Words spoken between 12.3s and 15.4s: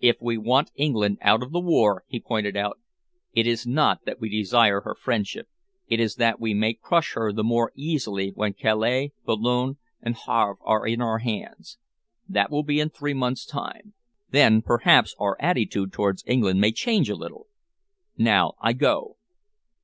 will be in three months' time. Then perhaps our